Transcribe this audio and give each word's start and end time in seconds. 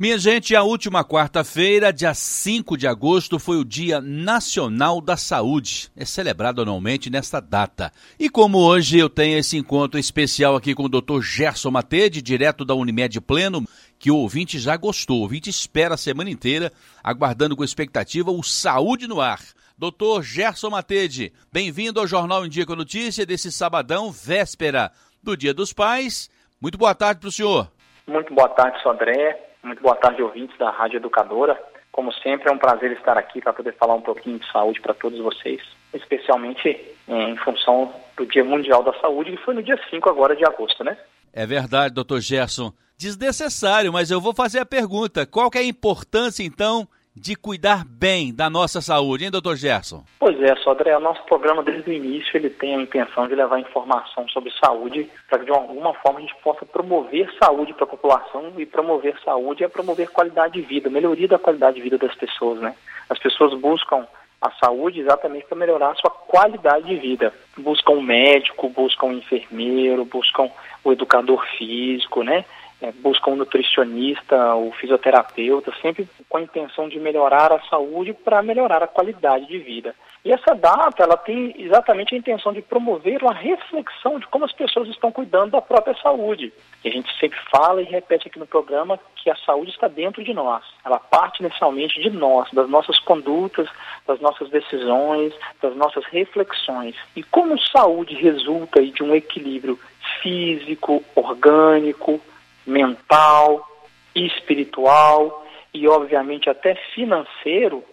Minha 0.00 0.16
gente, 0.16 0.56
a 0.56 0.62
última 0.62 1.04
quarta-feira, 1.04 1.92
dia 1.92 2.14
5 2.14 2.74
de 2.74 2.86
agosto, 2.86 3.38
foi 3.38 3.58
o 3.58 3.64
Dia 3.66 4.00
Nacional 4.00 4.98
da 4.98 5.14
Saúde. 5.14 5.92
É 5.94 6.06
celebrado 6.06 6.62
anualmente 6.62 7.10
nesta 7.10 7.38
data. 7.38 7.92
E 8.18 8.30
como 8.30 8.56
hoje 8.56 8.98
eu 8.98 9.10
tenho 9.10 9.36
esse 9.36 9.58
encontro 9.58 10.00
especial 10.00 10.56
aqui 10.56 10.74
com 10.74 10.84
o 10.84 10.88
Dr. 10.88 11.20
Gerson 11.20 11.70
Matede, 11.70 12.22
direto 12.22 12.64
da 12.64 12.74
Unimed 12.74 13.20
Pleno, 13.20 13.62
que 13.98 14.10
o 14.10 14.16
ouvinte 14.16 14.58
já 14.58 14.74
gostou, 14.74 15.18
o 15.18 15.20
ouvinte 15.20 15.50
espera 15.50 15.96
a 15.96 15.98
semana 15.98 16.30
inteira, 16.30 16.72
aguardando 17.04 17.54
com 17.54 17.62
expectativa 17.62 18.30
o 18.30 18.42
Saúde 18.42 19.06
no 19.06 19.20
Ar. 19.20 19.40
Doutor 19.76 20.22
Gerson 20.22 20.70
Matede, 20.70 21.30
bem-vindo 21.52 22.00
ao 22.00 22.06
Jornal 22.06 22.44
com 22.66 22.74
Notícia 22.74 23.26
desse 23.26 23.52
sabadão, 23.52 24.10
véspera 24.10 24.92
do 25.22 25.36
Dia 25.36 25.52
dos 25.52 25.74
Pais. 25.74 26.30
Muito 26.58 26.78
boa 26.78 26.94
tarde 26.94 27.20
para 27.20 27.28
o 27.28 27.32
senhor. 27.32 27.70
Muito 28.06 28.34
boa 28.34 28.48
tarde, 28.48 28.82
Sodré. 28.82 29.49
Muito 29.62 29.82
boa 29.82 29.96
tarde, 29.96 30.22
ouvintes 30.22 30.56
da 30.58 30.70
Rádio 30.70 30.96
Educadora. 30.96 31.58
Como 31.92 32.12
sempre, 32.12 32.48
é 32.48 32.52
um 32.52 32.58
prazer 32.58 32.92
estar 32.92 33.18
aqui 33.18 33.40
para 33.40 33.52
poder 33.52 33.74
falar 33.74 33.94
um 33.94 34.00
pouquinho 34.00 34.38
de 34.38 34.50
saúde 34.50 34.80
para 34.80 34.94
todos 34.94 35.18
vocês, 35.18 35.60
especialmente 35.92 36.68
eh, 36.68 37.28
em 37.30 37.36
função 37.36 37.92
do 38.16 38.24
Dia 38.24 38.44
Mundial 38.44 38.82
da 38.82 38.92
Saúde, 39.00 39.32
que 39.32 39.44
foi 39.44 39.54
no 39.54 39.62
dia 39.62 39.78
5 39.90 40.08
agora 40.08 40.34
de 40.34 40.44
agosto, 40.44 40.82
né? 40.82 40.96
É 41.32 41.44
verdade, 41.44 41.94
doutor 41.94 42.20
Gerson. 42.20 42.72
Desnecessário, 42.96 43.92
mas 43.92 44.10
eu 44.10 44.20
vou 44.20 44.34
fazer 44.34 44.60
a 44.60 44.66
pergunta. 44.66 45.26
Qual 45.26 45.50
é 45.54 45.58
a 45.58 45.64
importância, 45.64 46.42
então, 46.42 46.86
de 47.20 47.36
cuidar 47.36 47.84
bem 47.84 48.34
da 48.34 48.48
nossa 48.48 48.80
saúde, 48.80 49.24
hein, 49.24 49.30
doutor 49.30 49.54
Gerson? 49.54 50.02
Pois 50.18 50.40
é, 50.42 50.56
Sodré, 50.56 50.96
o 50.96 51.00
nosso 51.00 51.22
programa 51.24 51.62
desde 51.62 51.90
o 51.90 51.92
início 51.92 52.34
ele 52.34 52.48
tem 52.48 52.74
a 52.74 52.80
intenção 52.80 53.28
de 53.28 53.34
levar 53.34 53.60
informação 53.60 54.26
sobre 54.28 54.50
saúde 54.52 55.06
para 55.28 55.38
que 55.38 55.44
de 55.44 55.50
alguma 55.50 55.92
forma 55.94 56.18
a 56.18 56.22
gente 56.22 56.34
possa 56.42 56.64
promover 56.64 57.30
saúde 57.38 57.74
para 57.74 57.84
a 57.84 57.88
população 57.88 58.54
e 58.56 58.64
promover 58.64 59.14
saúde 59.22 59.62
é 59.62 59.68
promover 59.68 60.08
qualidade 60.08 60.54
de 60.54 60.62
vida, 60.62 60.88
melhoria 60.88 61.28
da 61.28 61.38
qualidade 61.38 61.76
de 61.76 61.82
vida 61.82 61.98
das 61.98 62.14
pessoas, 62.14 62.58
né? 62.58 62.74
As 63.10 63.18
pessoas 63.18 63.52
buscam 63.60 64.06
a 64.40 64.50
saúde 64.52 65.00
exatamente 65.00 65.44
para 65.44 65.58
melhorar 65.58 65.90
a 65.90 65.94
sua 65.96 66.10
qualidade 66.10 66.86
de 66.86 66.96
vida. 66.96 67.34
Buscam 67.58 67.92
um 67.92 68.00
médico, 68.00 68.70
buscam 68.70 69.08
um 69.08 69.12
enfermeiro, 69.12 70.06
buscam 70.06 70.48
o 70.82 70.92
educador 70.92 71.44
físico, 71.58 72.22
né? 72.22 72.46
É, 72.80 72.92
buscam 72.92 73.32
um 73.32 73.36
nutricionista, 73.36 74.54
o 74.54 74.72
fisioterapeuta, 74.72 75.72
sempre 75.82 76.08
com 76.28 76.38
a 76.38 76.42
intenção 76.42 76.88
de 76.88 76.98
melhorar 76.98 77.52
a 77.52 77.60
saúde 77.62 78.12
para 78.14 78.42
melhorar 78.42 78.82
a 78.82 78.88
qualidade 78.88 79.46
de 79.46 79.58
vida. 79.58 79.94
E 80.22 80.32
essa 80.32 80.54
data, 80.54 81.02
ela 81.02 81.16
tem 81.16 81.54
exatamente 81.58 82.14
a 82.14 82.18
intenção 82.18 82.52
de 82.52 82.60
promover 82.60 83.22
uma 83.22 83.32
reflexão 83.32 84.18
de 84.18 84.26
como 84.26 84.44
as 84.44 84.52
pessoas 84.52 84.88
estão 84.88 85.10
cuidando 85.10 85.52
da 85.52 85.62
própria 85.62 85.96
saúde. 86.02 86.52
E 86.84 86.88
a 86.88 86.92
gente 86.92 87.10
sempre 87.18 87.38
fala 87.50 87.80
e 87.80 87.86
repete 87.86 88.28
aqui 88.28 88.38
no 88.38 88.46
programa 88.46 89.00
que 89.16 89.30
a 89.30 89.36
saúde 89.36 89.70
está 89.70 89.88
dentro 89.88 90.22
de 90.22 90.34
nós. 90.34 90.62
Ela 90.84 90.98
parte 90.98 91.42
inicialmente 91.42 92.00
de 92.02 92.10
nós, 92.10 92.50
das 92.52 92.68
nossas 92.68 92.98
condutas, 93.00 93.66
das 94.06 94.20
nossas 94.20 94.50
decisões, 94.50 95.32
das 95.62 95.74
nossas 95.74 96.04
reflexões. 96.06 96.94
E 97.16 97.22
como 97.22 97.58
saúde 97.58 98.14
resulta 98.14 98.82
de 98.82 99.02
um 99.02 99.14
equilíbrio 99.14 99.78
físico, 100.22 101.02
orgânico, 101.14 102.20
mental, 102.66 103.66
espiritual 104.14 105.46
e, 105.72 105.88
obviamente, 105.88 106.50
até 106.50 106.74
financeiro 106.94 107.84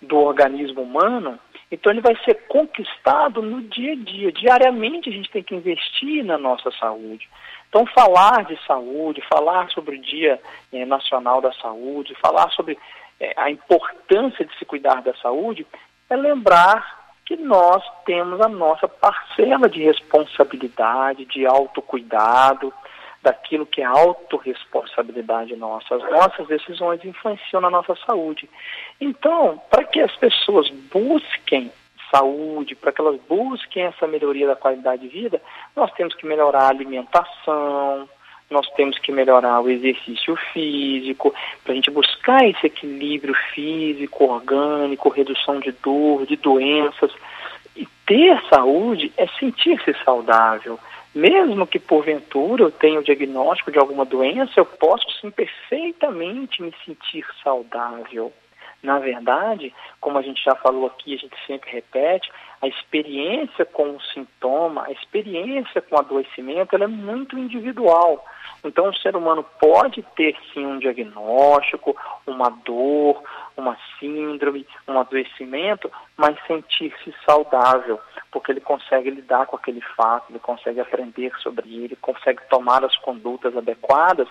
do 0.00 0.18
organismo 0.18 0.82
humano, 0.82 1.38
então 1.70 1.92
ele 1.92 2.00
vai 2.00 2.16
ser 2.24 2.34
conquistado 2.48 3.40
no 3.40 3.62
dia 3.62 3.92
a 3.92 3.96
dia. 3.96 4.32
Diariamente 4.32 5.08
a 5.08 5.12
gente 5.12 5.30
tem 5.30 5.42
que 5.42 5.54
investir 5.54 6.24
na 6.24 6.36
nossa 6.36 6.70
saúde. 6.72 7.28
Então, 7.68 7.86
falar 7.86 8.44
de 8.44 8.58
saúde, 8.66 9.22
falar 9.32 9.70
sobre 9.70 9.96
o 9.96 10.00
Dia 10.02 10.40
eh, 10.72 10.84
Nacional 10.84 11.40
da 11.40 11.52
Saúde, 11.52 12.16
falar 12.20 12.50
sobre 12.50 12.76
eh, 13.20 13.32
a 13.36 13.48
importância 13.48 14.44
de 14.44 14.58
se 14.58 14.64
cuidar 14.64 15.00
da 15.02 15.14
saúde, 15.14 15.64
é 16.08 16.16
lembrar 16.16 16.98
que 17.24 17.36
nós 17.36 17.80
temos 18.04 18.40
a 18.40 18.48
nossa 18.48 18.88
parcela 18.88 19.68
de 19.68 19.84
responsabilidade, 19.84 21.24
de 21.26 21.46
autocuidado, 21.46 22.74
daquilo 23.22 23.66
que 23.66 23.82
é 23.82 23.84
autorresponsabilidade 23.84 25.54
nossa. 25.56 25.94
As 25.94 26.02
nossas 26.10 26.46
decisões 26.48 27.04
influenciam 27.04 27.60
na 27.60 27.70
nossa 27.70 27.94
saúde. 28.06 28.48
Então, 29.00 29.60
para 29.70 29.84
que 29.84 30.00
as 30.00 30.14
pessoas 30.16 30.70
busquem 30.70 31.70
saúde, 32.10 32.74
para 32.74 32.92
que 32.92 33.00
elas 33.00 33.20
busquem 33.28 33.84
essa 33.84 34.06
melhoria 34.06 34.46
da 34.46 34.56
qualidade 34.56 35.02
de 35.02 35.08
vida, 35.08 35.40
nós 35.76 35.92
temos 35.92 36.14
que 36.14 36.26
melhorar 36.26 36.64
a 36.64 36.68
alimentação, 36.68 38.08
nós 38.50 38.68
temos 38.70 38.98
que 38.98 39.12
melhorar 39.12 39.60
o 39.60 39.70
exercício 39.70 40.34
físico, 40.52 41.32
para 41.62 41.72
a 41.72 41.76
gente 41.76 41.90
buscar 41.90 42.44
esse 42.44 42.66
equilíbrio 42.66 43.34
físico, 43.54 44.24
orgânico, 44.24 45.08
redução 45.08 45.60
de 45.60 45.70
dor, 45.70 46.26
de 46.26 46.36
doenças. 46.36 47.12
E 47.76 47.86
ter 48.04 48.42
saúde 48.52 49.12
é 49.16 49.28
sentir-se 49.38 49.94
saudável, 50.04 50.80
mesmo 51.14 51.66
que 51.66 51.78
porventura 51.78 52.62
eu 52.62 52.70
tenha 52.70 53.00
o 53.00 53.04
diagnóstico 53.04 53.72
de 53.72 53.78
alguma 53.78 54.04
doença, 54.04 54.52
eu 54.56 54.64
posso 54.64 55.04
sim 55.20 55.30
perfeitamente 55.30 56.62
me 56.62 56.72
sentir 56.84 57.24
saudável. 57.42 58.32
Na 58.82 58.98
verdade, 58.98 59.74
como 60.00 60.18
a 60.18 60.22
gente 60.22 60.42
já 60.42 60.54
falou 60.54 60.86
aqui, 60.86 61.14
a 61.14 61.18
gente 61.18 61.34
sempre 61.46 61.70
repete, 61.70 62.30
a 62.62 62.66
experiência 62.66 63.64
com 63.64 63.96
o 63.96 64.00
sintoma, 64.12 64.84
a 64.86 64.92
experiência 64.92 65.80
com 65.80 65.96
o 65.96 65.98
adoecimento, 65.98 66.74
ela 66.74 66.84
é 66.84 66.88
muito 66.88 67.38
individual. 67.38 68.24
Então, 68.62 68.90
o 68.90 68.96
ser 68.96 69.16
humano 69.16 69.44
pode 69.58 70.02
ter 70.14 70.36
sim 70.52 70.66
um 70.66 70.78
diagnóstico, 70.78 71.96
uma 72.26 72.50
dor, 72.50 73.22
uma 73.56 73.76
síndrome, 73.98 74.66
um 74.86 74.98
adoecimento, 74.98 75.90
mas 76.16 76.36
sentir-se 76.46 77.14
saudável, 77.24 77.98
porque 78.30 78.52
ele 78.52 78.60
consegue 78.60 79.08
lidar 79.08 79.46
com 79.46 79.56
aquele 79.56 79.80
fato, 79.80 80.30
ele 80.30 80.38
consegue 80.38 80.80
aprender 80.80 81.32
sobre 81.38 81.74
ele, 81.74 81.96
consegue 81.96 82.42
tomar 82.50 82.84
as 82.84 82.94
condutas 82.96 83.56
adequadas 83.56 84.28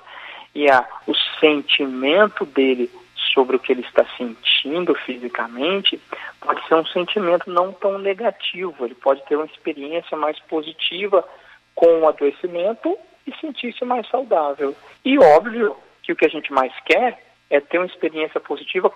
e 0.53 0.69
a, 0.69 0.87
o 1.07 1.13
sentimento 1.39 2.45
dele 2.45 2.91
sobre 3.33 3.55
o 3.55 3.59
que 3.59 3.71
ele 3.71 3.81
está 3.81 4.05
sentindo 4.17 4.93
fisicamente 4.95 5.99
pode 6.39 6.65
ser 6.67 6.75
um 6.75 6.85
sentimento 6.85 7.49
não 7.49 7.71
tão 7.71 7.97
negativo, 7.97 8.85
ele 8.85 8.95
pode 8.95 9.23
ter 9.25 9.35
uma 9.35 9.45
experiência 9.45 10.17
mais 10.17 10.39
positiva 10.41 11.27
com 11.75 12.01
o 12.01 12.07
adoecimento 12.07 12.97
e 13.25 13.35
sentir-se 13.39 13.85
mais 13.85 14.07
saudável. 14.09 14.75
E 15.03 15.17
óbvio 15.17 15.75
que 16.03 16.11
o 16.11 16.15
que 16.15 16.25
a 16.25 16.29
gente 16.29 16.51
mais 16.51 16.73
quer 16.85 17.23
é 17.49 17.59
ter 17.59 17.77
uma 17.77 17.87
experiência 17.87 18.39
positiva 18.39 18.91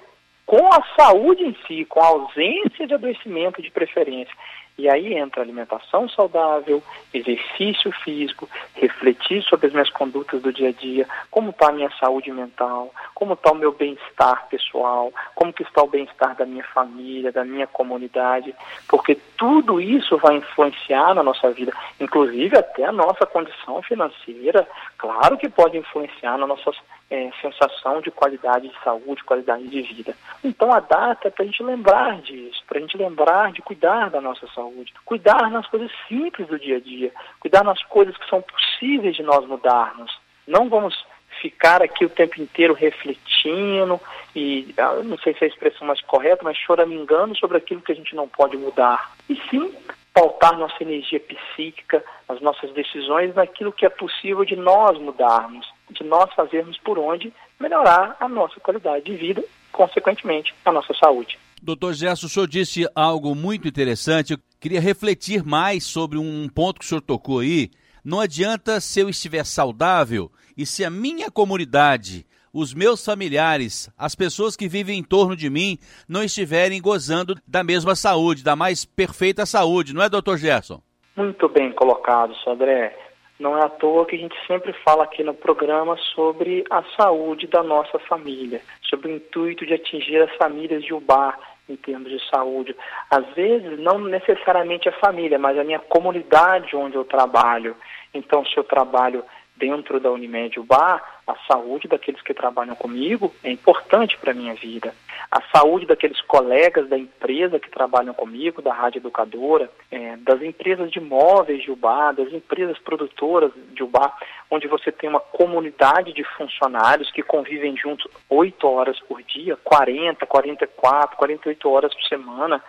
com 0.46 0.68
a 0.74 0.84
saúde 0.98 1.44
em 1.44 1.56
si, 1.66 1.86
com 1.86 2.02
a 2.02 2.08
ausência 2.08 2.86
de 2.86 2.94
adoecimento 2.94 3.62
de 3.62 3.72
preferência. 3.72 4.34
E 4.78 4.90
aí 4.90 5.14
entra 5.14 5.42
alimentação 5.42 6.10
saudável, 6.10 6.82
exercício 7.14 7.92
físico, 8.04 8.50
refletir 8.74 9.44
sobre 9.44 9.68
as 9.68 9.74
minhas 9.74 9.90
condutas 9.92 10.42
do 10.42 10.52
dia 10.52 10.70
a 10.70 10.72
dia, 10.72 11.08
como 11.30 11.52
está 11.52 11.70
a 11.70 11.72
minha 11.72 11.92
saúde 12.00 12.32
mental, 12.32 12.92
como 13.14 13.34
está 13.34 13.52
o 13.52 13.56
meu 13.56 13.72
bem-estar 13.72 14.48
pessoal, 14.50 15.14
como 15.36 15.54
que 15.54 15.62
está 15.62 15.84
o 15.84 15.88
bem-estar 15.88 16.36
da 16.36 16.46
minha 16.46 16.64
família, 16.64 17.32
da 17.32 17.46
minha 17.46 17.68
comunidade, 17.68 18.54
porque 18.88 19.16
tudo 19.38 19.80
isso 19.80 20.18
vai 20.18 20.38
influenciar 20.38 21.14
na 21.14 21.22
nossa 21.22 21.52
vida, 21.52 21.72
inclusive 22.00 22.58
até 22.58 22.86
a 22.86 22.92
nossa 22.92 23.28
condição 23.28 23.82
financeira, 23.84 24.68
claro 24.98 25.38
que 25.38 25.50
pode 25.50 25.78
influenciar 25.78 26.38
na 26.38 26.48
nossa 26.48 26.72
é, 27.14 27.30
sensação 27.42 28.02
de 28.02 28.10
qualidade 28.10 28.68
de 28.68 28.84
saúde, 28.84 29.24
qualidade 29.24 29.68
de 29.68 29.82
vida. 29.84 30.16
Então 30.44 30.74
a 30.74 30.80
data 30.80 31.28
é 31.28 31.32
para 31.32 31.44
a 31.44 31.46
gente 31.46 31.62
lembrar 31.62 32.20
disso, 32.22 32.64
para 32.68 32.80
a 32.80 32.82
gente 32.82 32.98
lembrar 32.98 33.52
de 33.52 33.62
cuidar 33.62 34.10
da 34.10 34.20
nossa 34.20 34.48
saúde, 34.48 34.63
cuidar 35.06 35.50
nas 35.50 35.68
coisas 35.68 35.92
simples 36.08 36.48
do 36.48 36.60
dia 36.60 36.78
a 36.78 36.80
dia, 36.80 37.12
cuidar 37.40 37.64
nas 37.64 37.82
coisas 37.84 38.16
que 38.18 38.30
são 38.30 38.42
possíveis 38.42 39.16
de 39.16 39.24
nós 39.24 39.46
mudarmos. 39.48 40.12
Não 40.48 40.70
vamos 40.70 40.94
ficar 41.42 41.82
aqui 41.82 42.06
o 42.06 42.10
tempo 42.10 42.42
inteiro 42.42 42.74
refletindo 42.74 44.00
e, 44.36 44.74
ah, 44.78 45.02
não 45.04 45.18
sei 45.18 45.34
se 45.34 45.44
é 45.44 45.48
a 45.48 45.50
expressão 45.50 45.88
mais 45.88 46.02
correta, 46.02 46.44
mas 46.44 46.58
choramingando 46.58 47.36
sobre 47.36 47.58
aquilo 47.58 47.82
que 47.82 47.92
a 47.92 47.96
gente 47.96 48.16
não 48.16 48.28
pode 48.28 48.56
mudar. 48.58 49.12
E 49.30 49.36
sim, 49.50 49.74
pautar 50.14 50.58
nossa 50.58 50.82
energia 50.82 51.20
psíquica, 51.20 52.04
as 52.30 52.40
nossas 52.42 52.72
decisões 52.74 53.34
naquilo 53.36 53.74
que 53.74 53.86
é 53.86 53.90
possível 53.90 54.46
de 54.46 54.56
nós 54.56 54.98
mudarmos 55.00 55.66
de 55.94 56.04
nós 56.04 56.32
fazermos 56.34 56.78
por 56.80 56.98
onde 56.98 57.32
melhorar 57.60 58.18
a 58.20 58.28
nossa 58.28 58.60
qualidade 58.60 59.06
de 59.06 59.16
vida, 59.16 59.44
consequentemente, 59.72 60.54
a 60.66 60.72
nossa 60.72 60.94
saúde. 60.94 61.38
Doutor 61.62 61.94
Gerson, 61.94 62.28
o 62.28 62.30
senhor 62.30 62.48
disse 62.48 62.86
algo 62.94 63.34
muito 63.34 63.68
interessante. 63.68 64.38
Queria 64.64 64.80
refletir 64.80 65.44
mais 65.44 65.84
sobre 65.84 66.18
um 66.18 66.48
ponto 66.48 66.80
que 66.80 66.86
o 66.86 66.88
senhor 66.88 67.02
tocou 67.02 67.40
aí. 67.40 67.70
Não 68.02 68.22
adianta 68.22 68.80
se 68.80 69.02
eu 69.02 69.10
estiver 69.10 69.46
saudável 69.46 70.32
e 70.58 70.66
se 70.66 70.86
a 70.86 70.90
minha 70.90 71.30
comunidade, 71.30 72.26
os 72.54 72.74
meus 72.74 73.04
familiares, 73.04 73.94
as 73.98 74.16
pessoas 74.16 74.56
que 74.56 74.70
vivem 74.70 74.98
em 74.98 75.04
torno 75.04 75.36
de 75.36 75.50
mim 75.50 75.78
não 76.08 76.24
estiverem 76.24 76.82
gozando 76.82 77.36
da 77.46 77.62
mesma 77.62 77.94
saúde, 77.94 78.42
da 78.42 78.56
mais 78.56 78.86
perfeita 78.86 79.46
saúde, 79.46 79.94
não 79.94 80.02
é, 80.02 80.08
doutor 80.08 80.38
Gerson? 80.38 80.82
Muito 81.18 81.50
bem 81.50 81.74
colocado, 81.74 82.34
Sodré. 82.36 82.98
Não 83.38 83.58
é 83.58 83.66
à 83.66 83.70
toa 83.70 84.06
que 84.06 84.16
a 84.16 84.20
gente 84.20 84.36
sempre 84.48 84.72
fala 84.86 85.04
aqui 85.04 85.26
no 85.26 85.34
programa 85.34 85.98
sobre 86.16 86.64
a 86.70 86.82
saúde 86.96 87.48
da 87.48 87.62
nossa 87.62 88.00
família, 88.00 88.62
sobre 88.84 89.12
o 89.12 89.16
intuito 89.18 89.66
de 89.66 89.74
atingir 89.74 90.22
as 90.22 90.34
famílias 90.38 90.86
de 90.86 90.94
Ubar 90.94 91.38
em 91.68 91.76
termos 91.76 92.10
de 92.10 92.20
saúde. 92.30 92.76
Às 93.10 93.26
vezes, 93.34 93.80
não 93.80 94.00
necessariamente 94.00 94.90
a 94.90 95.00
família, 95.00 95.40
mas 95.40 95.58
a 95.58 95.64
minha 95.64 95.80
comunidade 95.80 96.76
onde 96.76 96.96
eu 96.96 97.06
trabalho. 97.06 97.76
Então, 98.14 98.46
se 98.46 98.58
eu 98.58 98.64
trabalho 98.64 99.24
dentro 99.64 99.98
da 99.98 100.12
Unimed 100.12 100.60
Ubar, 100.60 101.02
a 101.26 101.36
saúde 101.48 101.88
daqueles 101.88 102.22
que 102.22 102.34
trabalham 102.34 102.76
comigo 102.76 103.34
é 103.42 103.50
importante 103.50 104.18
para 104.18 104.32
a 104.32 104.34
minha 104.34 104.54
vida. 104.54 104.94
A 105.32 105.42
saúde 105.58 105.86
daqueles 105.86 106.20
colegas 106.24 106.90
da 106.90 106.98
empresa 106.98 107.58
que 107.58 107.70
trabalham 107.70 108.14
comigo, 108.14 108.62
da 108.62 108.74
Rádio 108.74 109.00
Educadora, 109.00 109.72
é, 109.90 110.18
das 110.18 110.42
empresas 110.42 110.92
de 110.92 111.00
móveis 111.00 111.64
de 111.64 111.72
Ubar, 111.72 112.14
das 112.14 112.34
empresas 112.34 112.78
produtoras 112.80 113.52
de 113.74 113.82
Ubar, 113.82 114.14
onde 114.52 114.68
você 114.68 114.92
tem 114.92 115.10
uma 115.10 115.22
comunidade 115.22 116.12
de 116.12 116.26
funcionários 116.36 117.10
que 117.10 117.24
convivem 117.24 117.78
juntos 117.78 118.06
oito 118.30 118.68
horas 118.68 119.00
por 119.00 119.24
dia, 119.24 119.56
40, 119.64 120.26
44, 120.26 121.16
48 121.16 121.70
horas 121.70 121.94
por 121.94 122.04
semana. 122.04 122.62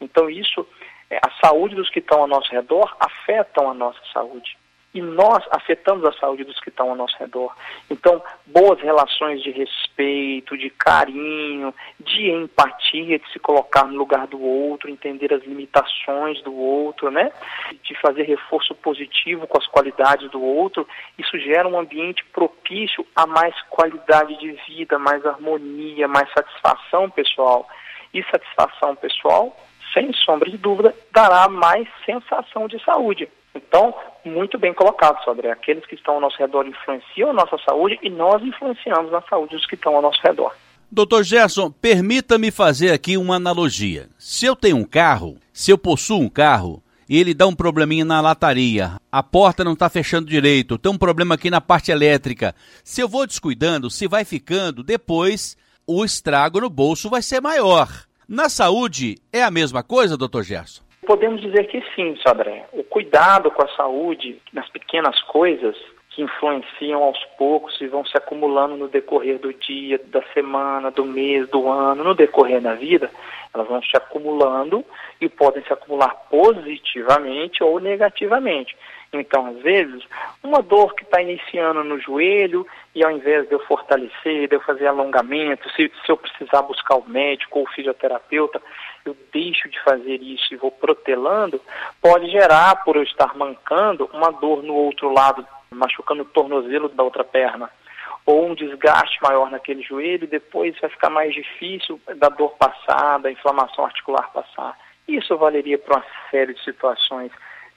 Então 0.00 0.30
isso, 0.30 0.64
é, 1.10 1.16
a 1.16 1.30
saúde 1.44 1.74
dos 1.74 1.90
que 1.90 1.98
estão 1.98 2.20
ao 2.20 2.28
nosso 2.28 2.52
redor 2.52 2.96
afetam 3.00 3.68
a 3.68 3.74
nossa 3.74 4.00
saúde 4.12 4.56
e 4.96 5.02
nós 5.02 5.44
afetamos 5.50 6.06
a 6.06 6.12
saúde 6.14 6.42
dos 6.42 6.58
que 6.58 6.70
estão 6.70 6.88
ao 6.88 6.96
nosso 6.96 7.14
redor. 7.18 7.54
Então, 7.90 8.22
boas 8.46 8.80
relações 8.80 9.42
de 9.42 9.50
respeito, 9.50 10.56
de 10.56 10.70
carinho, 10.70 11.74
de 12.00 12.30
empatia, 12.30 13.18
de 13.18 13.30
se 13.30 13.38
colocar 13.38 13.84
no 13.84 13.98
lugar 13.98 14.26
do 14.26 14.40
outro, 14.42 14.88
entender 14.88 15.34
as 15.34 15.42
limitações 15.42 16.40
do 16.42 16.54
outro, 16.54 17.10
né? 17.10 17.30
De 17.82 17.94
fazer 18.00 18.22
reforço 18.22 18.74
positivo 18.74 19.46
com 19.46 19.58
as 19.58 19.66
qualidades 19.66 20.30
do 20.30 20.42
outro, 20.42 20.88
isso 21.18 21.38
gera 21.38 21.68
um 21.68 21.78
ambiente 21.78 22.24
propício 22.32 23.06
a 23.14 23.26
mais 23.26 23.54
qualidade 23.68 24.38
de 24.38 24.52
vida, 24.66 24.98
mais 24.98 25.26
harmonia, 25.26 26.08
mais 26.08 26.32
satisfação 26.32 27.10
pessoal. 27.10 27.68
E 28.14 28.22
satisfação 28.30 28.96
pessoal, 28.96 29.54
sem 29.92 30.10
sombra 30.14 30.48
de 30.48 30.56
dúvida, 30.56 30.94
dará 31.12 31.48
mais 31.48 31.86
sensação 32.06 32.66
de 32.66 32.82
saúde. 32.82 33.28
Então, 33.56 33.94
muito 34.24 34.58
bem 34.58 34.74
colocado, 34.74 35.22
Sodré. 35.24 35.50
Aqueles 35.50 35.84
que 35.86 35.94
estão 35.94 36.14
ao 36.14 36.20
nosso 36.20 36.36
redor 36.36 36.66
influenciam 36.66 37.30
a 37.30 37.32
nossa 37.32 37.56
saúde 37.64 37.98
e 38.02 38.10
nós 38.10 38.42
influenciamos 38.42 39.12
a 39.14 39.22
saúde 39.22 39.56
dos 39.56 39.66
que 39.66 39.74
estão 39.74 39.96
ao 39.96 40.02
nosso 40.02 40.20
redor. 40.22 40.54
Doutor 40.90 41.24
Gerson, 41.24 41.70
permita-me 41.70 42.50
fazer 42.50 42.92
aqui 42.92 43.16
uma 43.16 43.36
analogia. 43.36 44.08
Se 44.18 44.46
eu 44.46 44.54
tenho 44.54 44.76
um 44.76 44.84
carro, 44.84 45.36
se 45.52 45.70
eu 45.70 45.78
possuo 45.78 46.20
um 46.20 46.28
carro, 46.28 46.82
e 47.08 47.18
ele 47.18 47.34
dá 47.34 47.46
um 47.46 47.54
probleminha 47.54 48.04
na 48.04 48.20
lataria, 48.20 48.96
a 49.10 49.22
porta 49.22 49.64
não 49.64 49.72
está 49.72 49.88
fechando 49.88 50.28
direito, 50.28 50.78
tem 50.78 50.90
um 50.90 50.98
problema 50.98 51.34
aqui 51.36 51.50
na 51.50 51.60
parte 51.60 51.90
elétrica. 51.90 52.54
Se 52.84 53.00
eu 53.00 53.08
vou 53.08 53.26
descuidando, 53.26 53.90
se 53.90 54.08
vai 54.08 54.24
ficando, 54.24 54.82
depois 54.82 55.56
o 55.86 56.04
estrago 56.04 56.60
no 56.60 56.68
bolso 56.68 57.08
vai 57.08 57.22
ser 57.22 57.40
maior. 57.40 57.88
Na 58.28 58.48
saúde 58.48 59.16
é 59.32 59.42
a 59.42 59.50
mesma 59.50 59.84
coisa, 59.84 60.16
doutor 60.16 60.42
Gerson? 60.42 60.85
Podemos 61.06 61.40
dizer 61.40 61.68
que 61.68 61.82
sim, 61.94 62.16
Sodré. 62.16 62.66
O 62.72 62.82
cuidado 62.82 63.50
com 63.50 63.62
a 63.62 63.68
saúde, 63.68 64.42
nas 64.52 64.68
pequenas 64.68 65.20
coisas, 65.22 65.76
que 66.10 66.22
influenciam 66.22 67.02
aos 67.02 67.22
poucos 67.38 67.78
e 67.80 67.86
vão 67.86 68.04
se 68.04 68.16
acumulando 68.16 68.76
no 68.76 68.88
decorrer 68.88 69.38
do 69.38 69.52
dia, 69.52 70.00
da 70.06 70.22
semana, 70.34 70.90
do 70.90 71.04
mês, 71.04 71.48
do 71.50 71.68
ano, 71.68 72.02
no 72.02 72.14
decorrer 72.14 72.60
da 72.60 72.74
vida, 72.74 73.10
elas 73.54 73.68
vão 73.68 73.82
se 73.82 73.96
acumulando 73.96 74.84
e 75.20 75.28
podem 75.28 75.62
se 75.62 75.72
acumular 75.72 76.14
positivamente 76.30 77.62
ou 77.62 77.78
negativamente. 77.78 78.74
Então, 79.12 79.46
às 79.46 79.58
vezes, 79.62 80.02
uma 80.42 80.60
dor 80.60 80.94
que 80.94 81.04
está 81.04 81.22
iniciando 81.22 81.82
no 81.84 81.98
joelho 82.00 82.66
e 82.94 83.04
ao 83.04 83.10
invés 83.10 83.48
de 83.48 83.54
eu 83.54 83.60
fortalecer, 83.60 84.48
de 84.48 84.56
eu 84.56 84.60
fazer 84.60 84.86
alongamento, 84.86 85.68
se, 85.70 85.90
se 86.04 86.12
eu 86.12 86.16
precisar 86.16 86.62
buscar 86.62 86.96
o 86.96 87.08
médico 87.08 87.60
ou 87.60 87.64
o 87.64 87.70
fisioterapeuta, 87.70 88.60
eu 89.04 89.16
deixo 89.32 89.68
de 89.68 89.80
fazer 89.82 90.20
isso 90.20 90.52
e 90.52 90.56
vou 90.56 90.70
protelando, 90.70 91.60
pode 92.02 92.30
gerar, 92.30 92.84
por 92.84 92.96
eu 92.96 93.02
estar 93.02 93.36
mancando, 93.36 94.10
uma 94.12 94.30
dor 94.30 94.62
no 94.62 94.74
outro 94.74 95.12
lado, 95.12 95.46
machucando 95.70 96.22
o 96.22 96.26
tornozelo 96.26 96.88
da 96.88 97.02
outra 97.02 97.24
perna 97.24 97.70
ou 98.26 98.48
um 98.48 98.54
desgaste 98.54 99.22
maior 99.22 99.48
naquele 99.50 99.82
joelho, 99.82 100.24
e 100.24 100.26
depois 100.26 100.76
vai 100.80 100.90
ficar 100.90 101.08
mais 101.08 101.32
difícil 101.32 102.00
da 102.16 102.28
dor 102.28 102.56
passar, 102.58 103.20
da 103.20 103.30
inflamação 103.30 103.84
articular 103.84 104.28
passar. 104.32 104.76
Isso 105.06 105.36
valeria 105.38 105.78
para 105.78 105.98
uma 105.98 106.04
série 106.28 106.52
de 106.52 106.64
situações. 106.64 107.30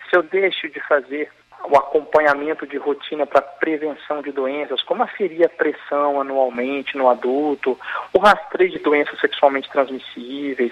Se 0.09 0.15
eu 0.17 0.23
deixo 0.23 0.67
de 0.69 0.79
fazer 0.87 1.29
o 1.69 1.77
acompanhamento 1.77 2.65
de 2.65 2.77
rotina 2.77 3.25
para 3.25 3.41
prevenção 3.41 4.21
de 4.21 4.31
doenças, 4.31 4.81
como 4.83 5.03
aferir 5.03 5.45
a 5.45 5.49
pressão 5.49 6.19
anualmente 6.19 6.97
no 6.97 7.09
adulto, 7.09 7.77
o 8.13 8.19
rastreio 8.19 8.71
de 8.71 8.79
doenças 8.79 9.19
sexualmente 9.19 9.69
transmissíveis, 9.69 10.71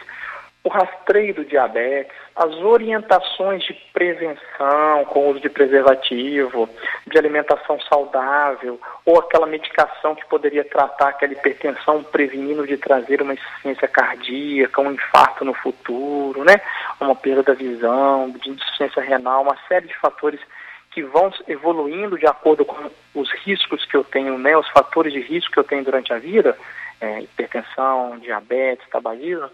o 0.64 0.70
rastreio 0.70 1.34
do 1.34 1.46
diabetes, 1.46 2.14
as 2.36 2.54
orientações 2.56 3.64
de 3.64 3.74
prevenção 3.94 5.06
com 5.06 5.30
uso 5.30 5.40
de 5.40 5.50
preservativo, 5.50 6.70
de 7.08 7.18
alimentação 7.18 7.80
saudável, 7.82 8.80
ou 9.06 9.18
aquela 9.18 9.48
medicação 9.48 10.14
que 10.14 10.26
poderia 10.26 10.66
tratar 10.66 11.10
aquela 11.10 11.34
hipertensão, 11.34 12.04
prevenindo 12.04 12.68
de 12.68 12.78
trazer 12.78 13.22
uma 13.22 13.34
insuficiência 13.34 13.88
cardíaca, 13.88 14.82
um 14.82 14.92
infarto 14.92 15.46
no 15.46 15.54
futuro, 15.54 16.44
né? 16.44 16.60
uma 17.00 17.16
perda 17.16 17.44
da 17.44 17.54
visão, 17.54 18.32
de 18.32 18.50
insuficiência 18.50 19.02
renal, 19.02 19.44
uma 19.44 19.58
série 19.68 19.88
de 19.88 19.98
fatores 19.98 20.40
que 20.92 21.02
vão 21.02 21.32
evoluindo 21.48 22.18
de 22.18 22.28
acordo 22.28 22.66
com 22.66 22.90
os 23.16 23.32
riscos 23.46 23.86
que 23.86 23.96
eu 23.96 24.04
tenho, 24.04 24.38
né? 24.38 24.58
os 24.58 24.68
fatores 24.70 25.14
de 25.14 25.22
risco 25.22 25.54
que 25.54 25.60
eu 25.60 25.64
tenho 25.64 25.84
durante 25.84 26.12
a 26.12 26.20
vida, 26.20 26.58
é, 27.00 27.22
hipertensão, 27.22 28.18
diabetes, 28.20 28.88
tabagismo, 28.90 29.50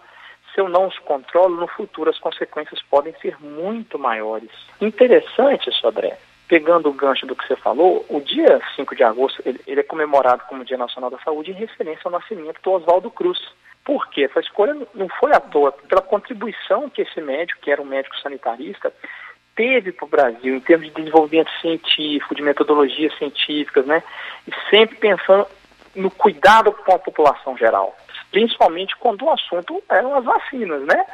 se 0.53 0.61
eu 0.61 0.69
não 0.69 0.87
os 0.87 0.97
controlo, 0.99 1.55
no 1.55 1.67
futuro 1.67 2.09
as 2.09 2.19
consequências 2.19 2.81
podem 2.83 3.13
ser 3.21 3.37
muito 3.41 3.97
maiores. 3.97 4.49
Interessante, 4.79 5.71
Sodré, 5.71 6.17
pegando 6.47 6.89
o 6.89 6.93
gancho 6.93 7.25
do 7.25 7.35
que 7.35 7.47
você 7.47 7.55
falou, 7.55 8.05
o 8.09 8.19
dia 8.21 8.61
5 8.75 8.95
de 8.95 9.03
agosto 9.03 9.41
ele, 9.45 9.59
ele, 9.65 9.79
é 9.79 9.83
comemorado 9.83 10.43
como 10.47 10.63
Dia 10.63 10.77
Nacional 10.77 11.09
da 11.09 11.19
Saúde 11.19 11.51
em 11.51 11.55
referência 11.55 12.01
ao 12.05 12.11
nascimento 12.11 12.61
do 12.61 12.71
Oswaldo 12.71 13.09
Cruz. 13.09 13.39
Por 13.83 14.07
quê? 14.09 14.23
Essa 14.23 14.39
escolha 14.39 14.75
não 14.93 15.09
foi 15.09 15.31
à 15.33 15.39
toa, 15.39 15.71
pela 15.71 16.01
contribuição 16.01 16.89
que 16.89 17.01
esse 17.01 17.19
médico, 17.19 17.59
que 17.61 17.71
era 17.71 17.81
um 17.81 17.85
médico 17.85 18.17
sanitarista, 18.19 18.93
teve 19.55 19.91
para 19.91 20.05
o 20.05 20.09
Brasil 20.09 20.55
em 20.55 20.59
termos 20.59 20.87
de 20.87 20.93
desenvolvimento 20.93 21.51
científico, 21.59 22.35
de 22.35 22.41
metodologias 22.41 23.15
científicas, 23.17 23.85
né? 23.85 24.01
E 24.47 24.51
sempre 24.69 24.95
pensando 24.97 25.47
no 25.95 26.09
cuidado 26.09 26.71
com 26.71 26.93
a 26.93 26.99
população 26.99 27.57
geral 27.57 27.95
principalmente 28.33 28.97
quando 28.97 29.23
o 29.23 29.31
assunto 29.31 29.81
eram 29.87 30.15
as 30.15 30.25
vacinas, 30.25 30.81
né? 30.81 31.05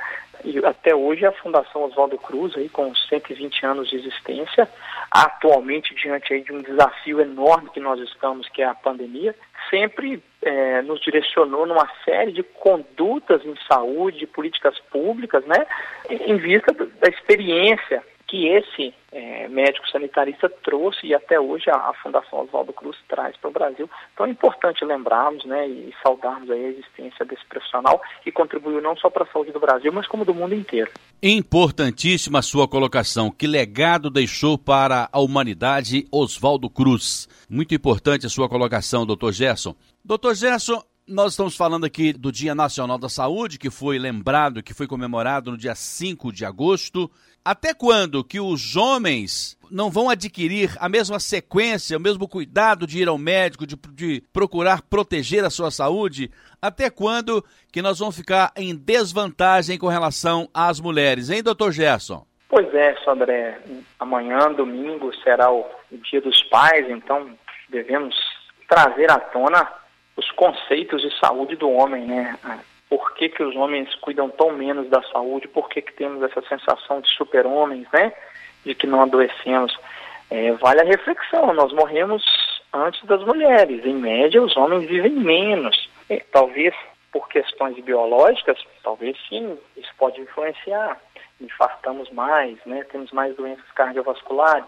E 0.43 0.57
até 0.65 0.95
hoje 0.95 1.25
a 1.25 1.33
Fundação 1.33 1.83
Oswaldo 1.83 2.17
Cruz, 2.17 2.55
aí, 2.55 2.69
com 2.69 2.95
120 2.95 3.65
anos 3.65 3.89
de 3.89 3.97
existência, 3.97 4.69
atualmente 5.11 5.93
diante 5.93 6.33
aí 6.33 6.41
de 6.41 6.53
um 6.53 6.61
desafio 6.61 7.19
enorme 7.19 7.69
que 7.71 7.79
nós 7.81 7.99
estamos, 7.99 8.47
que 8.47 8.61
é 8.61 8.65
a 8.65 8.73
pandemia, 8.73 9.35
sempre 9.69 10.23
é, 10.41 10.81
nos 10.81 11.01
direcionou 11.01 11.65
numa 11.65 11.89
série 12.05 12.31
de 12.31 12.41
condutas 12.41 13.45
em 13.45 13.53
saúde, 13.67 14.19
de 14.19 14.27
políticas 14.27 14.79
públicas, 14.89 15.45
né? 15.45 15.67
Em 16.09 16.38
vista 16.38 16.71
da 16.73 17.09
experiência 17.09 18.01
que 18.29 18.48
esse 18.48 18.93
é, 19.12 19.48
médico 19.48 19.89
sanitarista 19.89 20.48
trouxe 20.63 21.07
e 21.07 21.15
até 21.15 21.39
hoje 21.39 21.69
a, 21.69 21.75
a 21.75 21.93
Fundação 21.95 22.41
Oswaldo 22.41 22.71
Cruz 22.71 22.95
traz 23.07 23.36
para 23.38 23.50
o 23.50 23.53
Brasil. 23.53 23.89
Então 24.13 24.25
é 24.25 24.29
importante 24.29 24.86
lembrarmos 24.86 25.43
né, 25.45 25.67
e 25.67 25.91
saudarmos 26.03 26.50
a 26.51 26.55
existência 26.55 27.25
desse 27.25 27.43
profissional 27.45 28.00
que 28.24 28.31
contribuiu 28.31 28.81
não 28.81 28.95
só 28.95 29.09
para 29.09 29.24
a 29.24 29.27
saúde 29.31 29.51
do 29.51 29.59
Brasil, 29.59 29.91
mas 29.91 30.07
como 30.07 30.24
do 30.24 30.33
mundo 30.33 30.53
inteiro. 30.53 30.91
Importantíssima 31.24 32.43
sua 32.43 32.67
colocação. 32.67 33.31
Que 33.31 33.48
legado 33.48 34.12
deixou 34.12 34.57
para 34.57 35.09
a 35.12 35.19
humanidade 35.19 36.05
Oswaldo 36.12 36.69
Cruz? 36.69 37.27
Muito 37.50 37.74
importante 37.74 38.27
a 38.27 38.29
sua 38.29 38.48
colocação, 38.48 39.07
doutor 39.07 39.33
Gerson. 39.33 39.75
Doutor 40.05 40.36
Gerson, 40.36 40.83
nós 41.09 41.31
estamos 41.33 41.57
falando 41.57 41.86
aqui 41.86 42.13
do 42.13 42.31
Dia 42.31 42.53
Nacional 42.53 43.00
da 43.00 43.09
Saúde, 43.09 43.57
que 43.57 43.71
foi 43.71 43.98
lembrado, 43.98 44.62
que 44.62 44.75
foi 44.75 44.86
comemorado 44.86 45.50
no 45.50 45.57
dia 45.57 45.74
5 45.74 46.31
de 46.31 46.45
agosto. 46.45 47.09
Até 47.43 47.74
quando 47.74 48.24
que 48.24 48.39
os 48.39 48.75
homens 48.75 49.58
não 49.72 49.89
vão 49.89 50.10
adquirir 50.10 50.75
a 50.79 50.89
mesma 50.89 51.19
sequência, 51.19 51.98
o 51.98 52.01
mesmo 52.01 52.27
cuidado 52.27 52.86
de 52.86 53.01
ir 53.01 53.08
ao 53.08 53.17
médico, 53.17 53.65
de, 53.65 53.75
de, 53.93 54.24
procurar 54.34 54.81
proteger 54.81 55.43
a 55.43 55.50
sua 55.50 55.72
saúde? 55.72 56.31
Até 56.62 56.89
quando 56.89 57.43
que 57.72 57.81
nós 57.81 58.00
vamos 58.00 58.15
ficar 58.15 58.51
em 58.55 58.75
desvantagem 58.75 59.77
com 59.77 59.88
relação 59.88 60.50
às 60.53 60.79
mulheres, 60.79 61.29
hein, 61.29 61.43
doutor 61.43 61.72
Gerson? 61.72 62.25
Pois 62.50 62.74
é, 62.74 62.96
Sandré. 63.05 63.60
Amanhã, 64.00 64.51
domingo, 64.51 65.13
será 65.24 65.51
o 65.51 65.65
Dia 65.91 66.19
dos 66.19 66.43
Pais, 66.43 66.89
então 66.89 67.29
devemos 67.69 68.15
trazer 68.67 69.10
à 69.12 69.19
tona 69.19 69.67
os 70.17 70.29
conceitos 70.31 71.01
de 71.01 71.17
saúde 71.19 71.55
do 71.55 71.69
homem, 71.69 72.05
né? 72.05 72.38
Por 72.89 73.13
que, 73.13 73.29
que 73.29 73.43
os 73.43 73.55
homens 73.55 73.93
cuidam 73.96 74.29
tão 74.29 74.51
menos 74.51 74.89
da 74.89 75.01
saúde? 75.03 75.48
Por 75.48 75.69
que, 75.69 75.81
que 75.81 75.93
temos 75.93 76.24
essa 76.24 76.41
sensação 76.41 77.01
de 77.01 77.10
super-homens, 77.10 77.88
né? 77.93 78.12
De 78.65 78.74
que 78.74 78.88
não 78.88 79.01
adoecemos. 79.01 79.77
é, 80.31 80.51
vale 80.53 80.81
a 80.81 80.86
reflexão. 80.86 81.53
Nós 81.53 81.72
morremos 81.72 82.24
antes 82.74 83.03
das 83.05 83.24
mulheres. 83.24 83.86
Em 83.86 83.96
média, 83.96 84.41
os 84.41 84.55
homens 84.58 84.88
vivem 84.88 85.12
menos. 85.12 85.89
E, 86.10 86.19
talvez 86.31 86.74
por 87.12 87.27
questões 87.27 87.77
biológicas, 87.84 88.60
talvez 88.84 89.17
sim, 89.27 89.58
isso 89.75 89.91
pode 89.98 90.19
influenciar. 90.22 90.98
Infartamos 91.41 92.10
mais, 92.12 92.58
né? 92.65 92.84
temos 92.91 93.12
mais 93.12 93.36
doenças 93.36 93.65
cardiovasculares, 93.74 94.65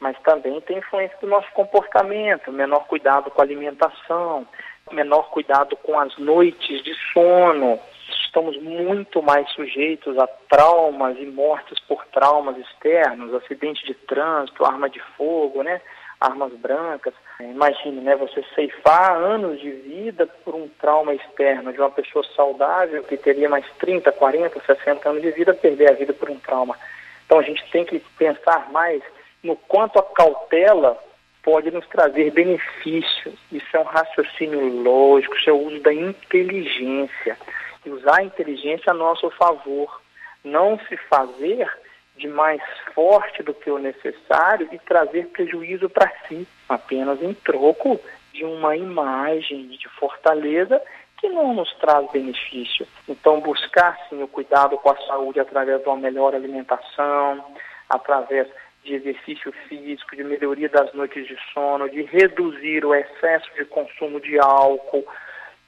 mas 0.00 0.18
também 0.20 0.60
tem 0.62 0.78
influência 0.78 1.16
do 1.20 1.26
nosso 1.26 1.50
comportamento, 1.52 2.50
menor 2.50 2.86
cuidado 2.86 3.30
com 3.30 3.40
a 3.40 3.44
alimentação, 3.44 4.46
menor 4.92 5.30
cuidado 5.30 5.76
com 5.76 5.98
as 5.98 6.16
noites 6.18 6.82
de 6.82 6.94
sono. 7.12 7.78
Estamos 8.24 8.60
muito 8.62 9.22
mais 9.22 9.50
sujeitos 9.52 10.18
a 10.18 10.26
traumas 10.48 11.16
e 11.18 11.26
mortes 11.26 11.78
por 11.80 12.04
traumas 12.06 12.56
externos, 12.58 13.34
acidente 13.34 13.84
de 13.84 13.94
trânsito, 13.94 14.64
arma 14.64 14.88
de 14.88 15.00
fogo, 15.16 15.62
né? 15.62 15.80
armas 16.20 16.52
brancas. 16.54 17.14
Imagine, 17.40 18.00
né, 18.00 18.16
você 18.16 18.42
ceifar 18.54 19.16
anos 19.16 19.60
de 19.60 19.70
vida 19.70 20.26
por 20.44 20.54
um 20.54 20.68
trauma 20.80 21.14
externo 21.14 21.72
de 21.72 21.78
uma 21.78 21.90
pessoa 21.90 22.24
saudável 22.34 23.02
que 23.02 23.16
teria 23.16 23.48
mais 23.48 23.66
30, 23.78 24.10
40, 24.12 24.60
60 24.64 25.08
anos 25.08 25.22
de 25.22 25.30
vida, 25.32 25.54
perder 25.54 25.90
a 25.90 25.94
vida 25.94 26.12
por 26.12 26.30
um 26.30 26.38
trauma. 26.38 26.76
Então 27.24 27.38
a 27.38 27.42
gente 27.42 27.62
tem 27.70 27.84
que 27.84 27.98
pensar 28.18 28.70
mais 28.70 29.02
no 29.42 29.56
quanto 29.56 29.98
a 29.98 30.02
cautela 30.02 30.98
pode 31.46 31.70
nos 31.70 31.86
trazer 31.86 32.32
benefícios. 32.32 33.38
Isso 33.52 33.76
é 33.76 33.78
um 33.78 33.84
raciocínio 33.84 34.82
lógico, 34.82 35.36
isso 35.36 35.48
é 35.48 35.52
o 35.52 35.62
uso 35.68 35.78
da 35.78 35.94
inteligência. 35.94 37.38
E 37.84 37.90
usar 37.90 38.18
a 38.18 38.24
inteligência 38.24 38.90
a 38.90 38.94
nosso 38.94 39.30
favor. 39.30 40.02
Não 40.42 40.76
se 40.88 40.96
fazer 41.08 41.70
de 42.16 42.26
mais 42.26 42.60
forte 42.92 43.44
do 43.44 43.54
que 43.54 43.70
o 43.70 43.78
necessário 43.78 44.68
e 44.72 44.78
trazer 44.80 45.28
prejuízo 45.28 45.88
para 45.88 46.12
si, 46.26 46.48
apenas 46.68 47.22
em 47.22 47.32
troco 47.32 48.00
de 48.32 48.44
uma 48.44 48.76
imagem 48.76 49.68
de 49.68 49.88
fortaleza 50.00 50.82
que 51.20 51.28
não 51.28 51.54
nos 51.54 51.72
traz 51.76 52.10
benefício. 52.10 52.88
Então, 53.08 53.40
buscar 53.40 53.96
sim 54.08 54.20
o 54.20 54.26
cuidado 54.26 54.76
com 54.78 54.90
a 54.90 54.96
saúde 55.06 55.38
através 55.38 55.80
de 55.80 55.86
uma 55.86 55.96
melhor 55.96 56.34
alimentação, 56.34 57.44
através 57.88 58.48
de 58.86 58.94
exercício 58.94 59.52
físico, 59.68 60.16
de 60.16 60.24
melhoria 60.24 60.68
das 60.68 60.92
noites 60.94 61.26
de 61.26 61.36
sono, 61.52 61.88
de 61.90 62.02
reduzir 62.02 62.84
o 62.84 62.94
excesso 62.94 63.48
de 63.54 63.64
consumo 63.66 64.20
de 64.20 64.38
álcool, 64.38 65.04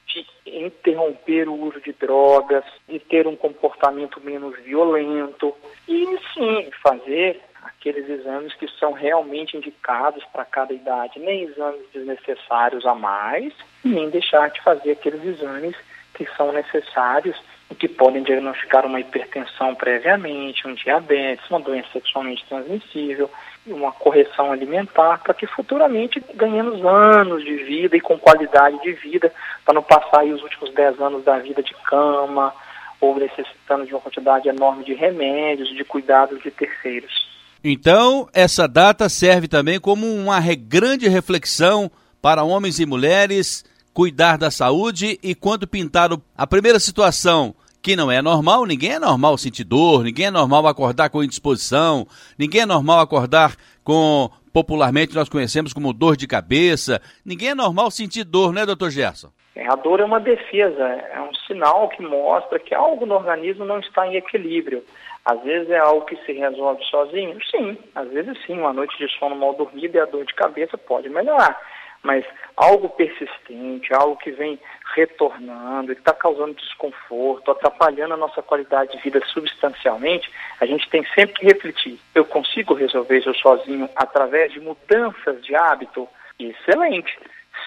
de 0.07 0.25
interromper 0.45 1.47
o 1.47 1.53
uso 1.53 1.79
de 1.81 1.93
drogas, 1.93 2.63
de 2.87 2.99
ter 2.99 3.27
um 3.27 3.35
comportamento 3.35 4.19
menos 4.21 4.57
violento 4.61 5.55
e 5.87 6.05
sim 6.33 6.69
fazer 6.81 7.39
aqueles 7.61 8.09
exames 8.09 8.53
que 8.55 8.67
são 8.79 8.93
realmente 8.93 9.55
indicados 9.55 10.23
para 10.31 10.45
cada 10.45 10.73
idade, 10.73 11.19
nem 11.19 11.43
exames 11.43 11.85
desnecessários 11.93 12.85
a 12.85 12.95
mais, 12.95 13.53
nem 13.83 14.09
deixar 14.09 14.49
de 14.49 14.61
fazer 14.61 14.91
aqueles 14.91 15.23
exames 15.23 15.75
que 16.13 16.25
são 16.35 16.51
necessários 16.51 17.39
que 17.75 17.87
podem 17.87 18.23
diagnosticar 18.23 18.85
uma 18.85 18.99
hipertensão 18.99 19.75
previamente, 19.75 20.67
um 20.67 20.73
diabetes, 20.73 21.47
uma 21.49 21.59
doença 21.59 21.87
sexualmente 21.93 22.45
transmissível, 22.49 23.29
uma 23.67 23.91
correção 23.91 24.51
alimentar, 24.51 25.21
para 25.23 25.33
que 25.33 25.45
futuramente 25.45 26.23
ganhemos 26.33 26.83
anos 26.83 27.43
de 27.43 27.55
vida 27.55 27.95
e 27.95 28.01
com 28.01 28.17
qualidade 28.17 28.81
de 28.81 28.93
vida, 28.93 29.31
para 29.63 29.75
não 29.75 29.83
passar 29.83 30.25
os 30.25 30.41
últimos 30.41 30.73
10 30.73 30.99
anos 30.99 31.23
da 31.23 31.37
vida 31.39 31.61
de 31.61 31.73
cama, 31.85 32.53
ou 32.99 33.17
necessitando 33.17 33.85
de 33.85 33.93
uma 33.93 34.01
quantidade 34.01 34.49
enorme 34.49 34.83
de 34.83 34.93
remédios, 34.93 35.69
de 35.69 35.83
cuidados 35.83 36.41
de 36.41 36.51
terceiros. 36.51 37.29
Então, 37.63 38.27
essa 38.33 38.67
data 38.67 39.07
serve 39.09 39.47
também 39.47 39.79
como 39.79 40.05
uma 40.05 40.39
grande 40.55 41.07
reflexão 41.07 41.91
para 42.21 42.43
homens 42.43 42.79
e 42.79 42.85
mulheres 42.85 43.63
cuidar 43.93 44.37
da 44.37 44.51
saúde 44.51 45.19
e 45.23 45.35
quando 45.35 45.67
pintar 45.67 46.09
a 46.37 46.47
primeira 46.47 46.79
situação 46.79 47.53
que 47.81 47.95
não 47.95 48.11
é 48.11 48.21
normal, 48.21 48.65
ninguém 48.65 48.93
é 48.93 48.99
normal 48.99 49.37
sentir 49.37 49.63
dor, 49.63 50.03
ninguém 50.03 50.27
é 50.27 50.31
normal 50.31 50.67
acordar 50.67 51.09
com 51.09 51.23
indisposição, 51.23 52.05
ninguém 52.37 52.61
é 52.61 52.65
normal 52.65 52.99
acordar 52.99 53.55
com, 53.83 54.29
popularmente 54.51 55.15
nós 55.15 55.29
conhecemos 55.29 55.73
como 55.73 55.93
dor 55.93 56.17
de 56.17 56.27
cabeça, 56.27 57.01
ninguém 57.25 57.49
é 57.49 57.55
normal 57.55 57.89
sentir 57.89 58.23
dor, 58.23 58.53
né, 58.53 58.65
doutor 58.65 58.89
Gerson? 58.89 59.29
É, 59.55 59.67
a 59.67 59.75
dor 59.75 59.99
é 59.99 60.05
uma 60.05 60.19
defesa, 60.19 60.83
é 60.83 61.21
um 61.21 61.33
sinal 61.47 61.89
que 61.89 62.01
mostra 62.01 62.59
que 62.59 62.73
algo 62.73 63.05
no 63.05 63.15
organismo 63.15 63.65
não 63.65 63.79
está 63.79 64.07
em 64.07 64.15
equilíbrio. 64.15 64.83
Às 65.25 65.41
vezes 65.43 65.69
é 65.69 65.77
algo 65.77 66.05
que 66.05 66.15
se 66.25 66.31
resolve 66.31 66.83
sozinho? 66.85 67.37
Sim, 67.51 67.77
às 67.93 68.07
vezes 68.09 68.37
sim. 68.45 68.57
Uma 68.57 68.73
noite 68.73 68.97
de 68.97 69.07
sono 69.19 69.35
mal 69.35 69.53
dormida 69.53 69.97
e 69.97 70.01
a 70.01 70.05
dor 70.05 70.25
de 70.25 70.33
cabeça 70.33 70.77
pode 70.77 71.09
melhorar 71.09 71.59
mas 72.03 72.25
algo 72.55 72.89
persistente, 72.89 73.93
algo 73.93 74.17
que 74.17 74.31
vem 74.31 74.59
retornando, 74.95 75.93
que 75.93 76.01
está 76.01 76.13
causando 76.13 76.53
desconforto, 76.53 77.51
atrapalhando 77.51 78.13
a 78.13 78.17
nossa 78.17 78.41
qualidade 78.41 78.91
de 78.91 79.03
vida 79.03 79.21
substancialmente, 79.27 80.31
a 80.59 80.65
gente 80.65 80.89
tem 80.89 81.05
sempre 81.13 81.35
que 81.35 81.45
refletir. 81.45 81.99
Eu 82.15 82.25
consigo 82.25 82.73
resolver 82.73 83.19
isso 83.19 83.33
sozinho 83.35 83.89
através 83.95 84.51
de 84.51 84.59
mudanças 84.59 85.43
de 85.43 85.55
hábito? 85.55 86.07
Excelente. 86.39 87.17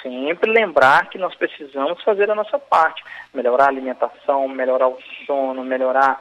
Sempre 0.03 0.51
lembrar 0.51 1.09
que 1.11 1.19
nós 1.19 1.35
precisamos 1.35 2.03
fazer 2.03 2.31
a 2.31 2.35
nossa 2.35 2.59
parte, 2.59 3.05
melhorar 3.33 3.65
a 3.65 3.69
alimentação, 3.69 4.49
melhorar 4.49 4.89
o 4.89 4.99
sono, 5.27 5.63
melhorar 5.63 6.19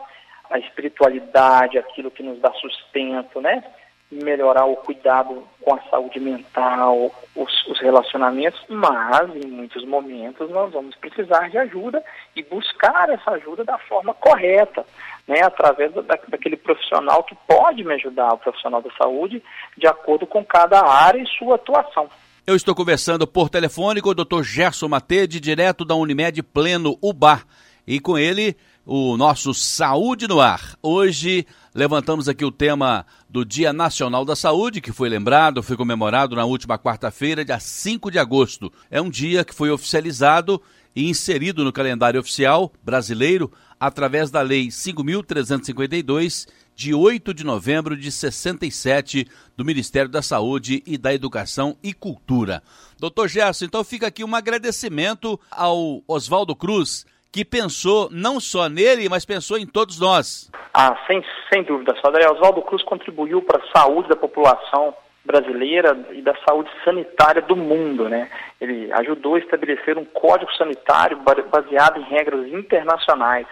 a 0.50 0.60
espiritualidade, 0.60 1.78
aquilo 1.78 2.12
que 2.12 2.22
nos 2.22 2.40
dá 2.40 2.52
sustento, 2.54 3.40
né? 3.40 3.64
Melhorar 4.12 4.66
o 4.66 4.76
cuidado 4.76 5.44
com 5.62 5.74
a 5.74 5.82
saúde 5.90 6.20
mental, 6.20 7.12
os, 7.36 7.68
os, 7.68 7.80
relacionamentos, 7.80 8.60
mas 8.68 9.34
em 9.36 9.48
muitos 9.48 9.86
momentos 9.86 10.50
nós 10.50 10.74
vamos 10.74 10.96
precisar 10.96 11.50
de 11.50 11.58
ajuda 11.58 12.04
e 12.36 12.44
buscar 12.44 13.10
essa 13.10 13.32
ajuda 13.32 13.64
da 13.64 13.78
forma 13.78 14.14
correta, 14.14 14.86
né, 15.28 15.42
através 15.42 15.94
da, 15.94 16.02
daquele 16.02 16.58
profissional 16.58 17.24
que 17.24 17.36
pode 17.48 17.84
me 17.84 17.94
ajudar, 17.94 18.34
o 18.34 18.38
profissional 18.38 18.82
da 18.82 18.92
saúde, 18.98 19.42
de 19.78 19.88
acordo 19.88 20.28
com 20.28 20.44
cada 20.44 20.86
área 20.86 21.22
e 21.22 21.28
sua 21.38 21.56
atuação. 21.56 22.10
Eu 22.46 22.56
estou 22.56 22.76
conversando 22.76 23.28
por 23.28 23.50
telefone 23.50 24.02
com 24.02 24.10
o 24.10 24.16
Dr. 24.16 24.42
Gerson 24.42 24.88
Matede, 24.88 25.40
direto 25.40 25.86
da 25.86 25.96
Unimed 25.96 26.42
Pleno 26.42 26.98
Ubar, 27.02 27.46
e 27.88 28.00
com 28.00 28.18
ele 28.18 28.58
o 28.86 29.16
nosso 29.16 29.54
Saúde 29.54 30.28
no 30.28 30.40
Ar. 30.40 30.76
Hoje 30.82 31.46
levantamos 31.74 32.28
aqui 32.28 32.44
o 32.44 32.52
tema 32.52 33.06
do 33.30 33.46
Dia 33.46 33.72
Nacional 33.72 34.26
da 34.26 34.36
Saúde, 34.36 34.82
que 34.82 34.92
foi 34.92 35.08
lembrado, 35.08 35.62
foi 35.62 35.78
comemorado 35.78 36.36
na 36.36 36.46
última 36.46 36.78
quarta-feira, 36.78 37.46
dia 37.46 37.60
5 37.60 38.10
de 38.10 38.18
agosto. 38.18 38.72
É 38.90 39.02
um 39.02 39.10
dia 39.10 39.46
que 39.46 39.54
foi 39.54 39.70
oficializado 39.70 40.62
e 40.96 41.10
inserido 41.10 41.64
no 41.64 41.72
calendário 41.72 42.20
oficial 42.20 42.72
brasileiro 42.84 43.52
através 43.80 44.30
da 44.30 44.42
Lei 44.42 44.68
5.352, 44.68 46.48
de 46.76 46.94
8 46.94 47.34
de 47.34 47.44
novembro 47.44 47.96
de 47.96 48.12
67, 48.12 49.28
do 49.56 49.66
Ministério 49.66 50.10
da 50.10 50.22
Saúde 50.22 50.84
e 50.86 50.98
da 50.98 51.14
Educação 51.14 51.78
e 51.84 51.94
Cultura. 51.94 52.64
Doutor 53.00 53.28
Gerson, 53.28 53.66
então 53.66 53.84
fica 53.84 54.08
aqui 54.08 54.24
um 54.24 54.36
agradecimento 54.36 55.40
ao 55.50 56.04
Oswaldo 56.08 56.56
Cruz, 56.56 57.06
que 57.32 57.46
pensou 57.46 58.10
não 58.12 58.40
só 58.40 58.68
nele, 58.68 59.08
mas 59.08 59.26
pensou 59.26 59.58
em 59.58 59.66
todos 59.66 60.00
nós. 60.00 60.52
Ah, 60.74 60.98
sem, 61.08 61.24
sem 61.52 61.64
dúvida, 61.64 61.96
Sodré. 62.02 62.30
Oswaldo 62.30 62.62
Cruz 62.62 62.84
contribuiu 62.84 63.42
para 63.42 63.64
a 63.64 63.80
saúde 63.80 64.10
da 64.10 64.16
população 64.16 64.94
brasileira 65.24 65.98
e 66.12 66.22
da 66.22 66.36
saúde 66.48 66.70
sanitária 66.84 67.42
do 67.42 67.56
mundo, 67.56 68.10
né? 68.10 68.30
Ele 68.60 68.92
ajudou 68.94 69.36
a 69.36 69.40
estabelecer 69.40 69.98
um 69.98 70.06
código 70.06 70.52
sanitário 70.54 71.20
baseado 71.50 72.00
em 72.00 72.04
regras 72.04 72.48
internacionais. 72.48 73.48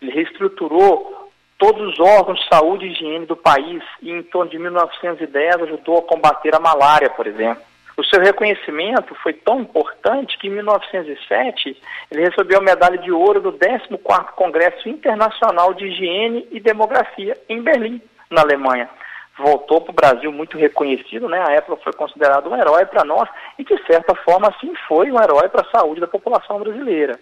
Ele 0.00 0.10
reestruturou 0.10 1.30
todos 1.56 1.92
os 1.92 2.00
órgãos 2.00 2.40
de 2.40 2.48
saúde 2.48 2.86
e 2.86 2.92
higiene 2.92 3.24
do 3.24 3.36
país 3.36 3.82
e 4.02 4.10
em 4.10 4.22
torno 4.24 4.50
de 4.50 4.58
1910 4.58 5.62
ajudou 5.62 5.98
a 5.98 6.02
combater 6.02 6.54
a 6.54 6.60
malária, 6.60 7.08
por 7.10 7.26
exemplo. 7.26 7.62
O 7.96 8.04
seu 8.04 8.20
reconhecimento 8.20 9.14
foi 9.16 9.34
tão 9.34 9.60
importante 9.60 10.38
que 10.38 10.48
em 10.48 10.50
1907 10.50 11.76
ele 12.10 12.22
recebeu 12.22 12.58
a 12.58 12.62
medalha 12.62 12.96
de 12.96 13.12
ouro 13.12 13.40
do 13.40 13.52
14º 13.52 14.32
Congresso 14.34 14.88
Internacional 14.88 15.74
de 15.74 15.86
Higiene 15.86 16.48
e 16.50 16.58
Demografia 16.58 17.36
em 17.48 17.60
Berlim, 17.60 18.00
na 18.30 18.40
Alemanha. 18.40 18.88
Voltou 19.36 19.80
para 19.80 19.90
o 19.90 19.94
Brasil 19.94 20.32
muito 20.32 20.56
reconhecido, 20.56 21.28
né? 21.28 21.42
A 21.46 21.52
época 21.52 21.82
foi 21.82 21.92
considerado 21.92 22.48
um 22.48 22.56
herói 22.56 22.86
para 22.86 23.04
nós 23.04 23.28
e 23.58 23.64
de 23.64 23.76
certa 23.86 24.14
forma 24.14 24.48
assim 24.48 24.74
foi 24.88 25.10
um 25.10 25.20
herói 25.20 25.48
para 25.48 25.62
a 25.62 25.70
saúde 25.70 26.00
da 26.00 26.06
população 26.06 26.58
brasileira. 26.60 27.18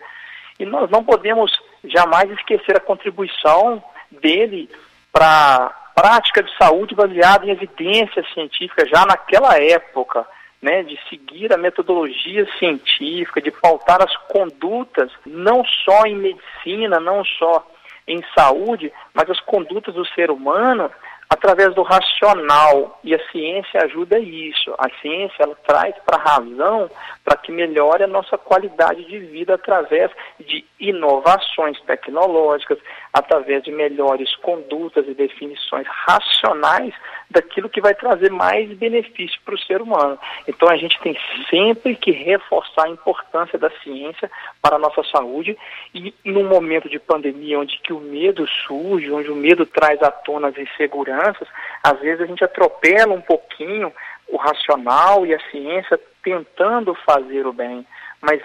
E 0.59 0.65
nós 0.65 0.91
não 0.91 1.03
podemos 1.03 1.51
jamais 1.85 2.31
esquecer 2.31 2.77
a 2.77 2.81
contribuição 2.81 3.83
dele 4.11 4.69
para 5.13 5.73
a 5.97 6.01
prática 6.01 6.43
de 6.43 6.57
saúde 6.57 6.95
baseada 6.95 7.47
em 7.47 7.51
evidências 7.51 8.27
científicas 8.33 8.89
já 8.89 9.05
naquela 9.05 9.59
época 9.61 10.27
né, 10.63 10.83
de 10.83 10.99
seguir 11.09 11.53
a 11.53 11.57
metodologia 11.57 12.47
científica, 12.59 13.41
de 13.41 13.51
pautar 13.51 14.03
as 14.03 14.15
condutas, 14.29 15.11
não 15.25 15.65
só 15.65 16.05
em 16.05 16.17
medicina, 16.17 17.01
não 17.01 17.25
só 17.25 17.67
em 18.07 18.23
saúde, 18.37 18.93
mas 19.15 19.31
as 19.31 19.41
condutas 19.41 19.95
do 19.95 20.05
ser 20.09 20.31
humano 20.31 20.91
através 21.31 21.73
do 21.75 21.83
racional. 21.83 22.99
E 23.05 23.15
a 23.15 23.31
ciência 23.31 23.85
ajuda 23.85 24.19
isso. 24.19 24.75
A 24.77 24.91
ciência 25.01 25.45
ela 25.45 25.55
traz 25.65 25.95
para 26.05 26.19
a 26.19 26.35
razão 26.35 26.91
para 27.25 27.39
que 27.39 27.53
melhore 27.53 28.03
a 28.03 28.09
nossa 28.09 28.37
qualidade 28.37 29.05
de 29.05 29.19
vida 29.21 29.55
através 29.55 30.11
de 30.41 30.65
inovações 30.81 31.81
tecnológicas, 31.83 32.79
através 33.13 33.63
de 33.63 33.73
melhores 33.73 34.35
condutas 34.37 35.07
e 35.09 35.15
definições 35.15 35.87
racionais 35.87 36.95
daquilo 37.31 37.69
que 37.69 37.81
vai 37.81 37.95
trazer 37.95 38.31
mais 38.31 38.73
benefício 38.75 39.41
para 39.45 39.55
o 39.55 39.59
ser 39.59 39.83
humano. 39.83 40.19
Então 40.47 40.69
a 40.69 40.77
gente 40.77 40.99
tem 41.01 41.17
sempre 41.49 41.97
que 41.97 42.11
reforçar 42.11 42.87
a 42.87 42.91
importância 42.91 43.59
da 43.59 43.71
ciência 43.83 44.31
para 44.63 44.77
a 44.77 44.79
nossa 44.79 45.03
saúde 45.05 45.57
e 45.95 46.15
num 46.25 46.49
momento 46.49 46.89
de 46.89 46.99
pandemia 46.99 47.59
onde 47.59 47.79
que 47.79 47.93
o 47.93 48.01
medo 48.01 48.47
surge, 48.67 49.11
onde 49.11 49.31
o 49.31 49.37
medo 49.37 49.67
traz 49.67 50.01
à 50.03 50.11
tona 50.11 50.49
as 50.49 50.59
inseguranças, 50.59 51.49
às 51.83 51.99
vezes 52.01 52.23
a 52.23 52.27
gente 52.27 52.45
atropela 52.45 53.13
um 53.13 53.21
pouquinho 53.21 53.93
o 54.29 54.37
racional 54.37 55.27
e 55.27 55.35
a 55.35 55.51
ciência 55.51 55.99
tentando 56.23 56.95
fazer 56.95 57.47
o 57.47 57.53
bem, 57.53 57.85
mas 58.21 58.41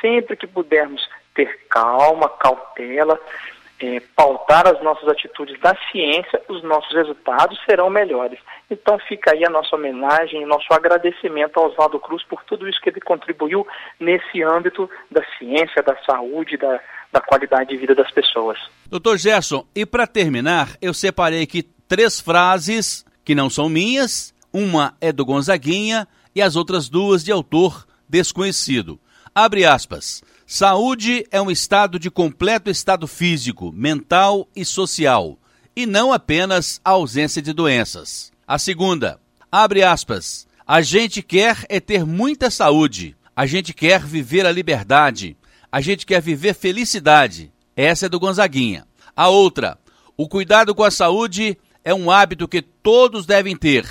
sempre 0.00 0.36
que 0.36 0.46
pudermos 0.46 1.08
ter 1.34 1.66
calma, 1.68 2.28
cautela, 2.28 3.18
é, 3.82 4.00
pautar 4.14 4.68
as 4.68 4.80
nossas 4.80 5.08
atitudes 5.08 5.58
da 5.60 5.76
ciência, 5.90 6.40
os 6.48 6.62
nossos 6.62 6.94
resultados 6.94 7.58
serão 7.68 7.90
melhores. 7.90 8.38
Então 8.70 8.96
fica 9.00 9.32
aí 9.32 9.44
a 9.44 9.50
nossa 9.50 9.74
homenagem, 9.74 10.44
o 10.44 10.46
nosso 10.46 10.72
agradecimento 10.72 11.58
ao 11.58 11.66
Oswaldo 11.66 11.98
Cruz 11.98 12.22
por 12.24 12.44
tudo 12.44 12.68
isso 12.68 12.80
que 12.80 12.90
ele 12.90 13.00
contribuiu 13.00 13.66
nesse 13.98 14.40
âmbito 14.42 14.88
da 15.10 15.22
ciência, 15.36 15.82
da 15.82 15.96
saúde, 16.04 16.56
da, 16.56 16.80
da 17.10 17.20
qualidade 17.20 17.70
de 17.70 17.76
vida 17.76 17.94
das 17.94 18.10
pessoas. 18.12 18.56
Doutor 18.86 19.18
Gerson, 19.18 19.66
e 19.74 19.84
para 19.84 20.06
terminar, 20.06 20.68
eu 20.80 20.94
separei 20.94 21.42
aqui 21.42 21.64
três 21.88 22.20
frases 22.20 23.04
que 23.24 23.34
não 23.34 23.50
são 23.50 23.68
minhas, 23.68 24.32
uma 24.52 24.94
é 25.00 25.10
do 25.10 25.24
Gonzaguinha 25.24 26.06
e 26.34 26.40
as 26.40 26.54
outras 26.54 26.88
duas 26.88 27.24
de 27.24 27.32
autor 27.32 27.84
desconhecido. 28.08 29.00
Abre 29.34 29.64
aspas. 29.64 30.22
Saúde 30.46 31.24
é 31.30 31.40
um 31.40 31.50
estado 31.50 31.98
de 31.98 32.10
completo 32.10 32.70
estado 32.70 33.06
físico, 33.06 33.72
mental 33.72 34.48
e 34.54 34.64
social, 34.64 35.38
e 35.74 35.86
não 35.86 36.12
apenas 36.12 36.80
a 36.84 36.90
ausência 36.90 37.40
de 37.40 37.52
doenças. 37.52 38.32
A 38.46 38.58
segunda, 38.58 39.20
abre 39.50 39.82
aspas. 39.82 40.46
A 40.66 40.82
gente 40.82 41.22
quer 41.22 41.64
é 41.68 41.80
ter 41.80 42.04
muita 42.04 42.50
saúde. 42.50 43.16
A 43.34 43.46
gente 43.46 43.72
quer 43.72 44.04
viver 44.04 44.44
a 44.44 44.52
liberdade. 44.52 45.36
A 45.70 45.80
gente 45.80 46.04
quer 46.04 46.20
viver 46.20 46.54
felicidade. 46.54 47.52
Essa 47.74 48.06
é 48.06 48.08
do 48.08 48.20
Gonzaguinha. 48.20 48.86
A 49.16 49.28
outra, 49.28 49.78
o 50.16 50.28
cuidado 50.28 50.74
com 50.74 50.84
a 50.84 50.90
saúde 50.90 51.56
é 51.84 51.94
um 51.94 52.10
hábito 52.10 52.46
que 52.46 52.60
todos 52.60 53.24
devem 53.24 53.56
ter. 53.56 53.86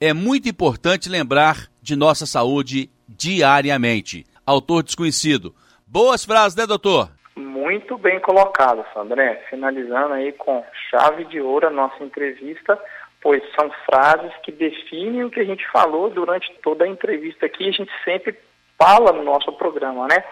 É 0.00 0.12
muito 0.12 0.48
importante 0.48 1.08
lembrar 1.08 1.70
de 1.82 1.94
nossa 1.94 2.26
saúde 2.26 2.90
diariamente. 3.08 4.26
Autor 4.44 4.82
desconhecido. 4.82 5.54
Boas 5.92 6.24
frases, 6.24 6.54
né, 6.54 6.68
doutor? 6.68 7.10
Muito 7.34 7.98
bem 7.98 8.20
colocado, 8.20 8.84
André. 8.94 9.44
Finalizando 9.50 10.14
aí 10.14 10.30
com 10.30 10.64
chave 10.88 11.24
de 11.24 11.40
ouro 11.40 11.66
a 11.66 11.70
nossa 11.70 12.04
entrevista, 12.04 12.78
pois 13.20 13.42
são 13.58 13.68
frases 13.84 14.32
que 14.44 14.52
definem 14.52 15.24
o 15.24 15.30
que 15.30 15.40
a 15.40 15.44
gente 15.44 15.68
falou 15.72 16.08
durante 16.08 16.48
toda 16.62 16.84
a 16.84 16.88
entrevista 16.88 17.46
aqui. 17.46 17.68
A 17.68 17.72
gente 17.72 17.90
sempre 18.04 18.38
fala 18.78 19.10
no 19.10 19.24
nosso 19.24 19.50
programa, 19.54 20.06
né? 20.06 20.22